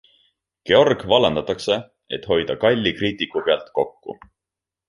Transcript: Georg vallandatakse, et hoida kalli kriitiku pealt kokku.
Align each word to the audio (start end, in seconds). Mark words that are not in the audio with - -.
Georg 0.69 1.03
vallandatakse, 1.11 1.77
et 2.19 2.27
hoida 2.31 2.57
kalli 2.65 2.97
kriitiku 3.03 3.47
pealt 3.51 3.73
kokku. 3.81 4.19